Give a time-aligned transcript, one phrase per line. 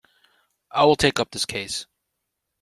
[0.71, 1.85] I will take up this case.